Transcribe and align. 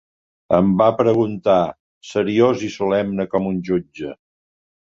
Em 0.59 0.69
va 0.79 0.87
preguntar, 1.01 1.57
seriós 2.13 2.65
i 2.71 2.73
solemne 2.79 3.29
com 3.35 3.49
un 3.53 3.63
jutge. 3.71 4.19